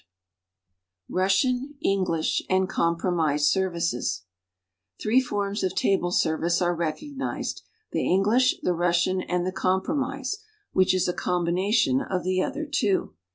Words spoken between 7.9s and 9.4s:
the English, the Russian,